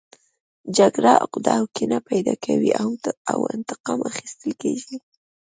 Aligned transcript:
جګړه 0.77 1.11
عقده 1.23 1.53
او 1.59 1.65
کینه 1.75 1.99
پیدا 2.09 2.33
کوي 2.45 2.71
او 3.31 3.39
انتقام 3.55 3.99
اخیستل 4.11 4.51
کیږي 4.61 4.95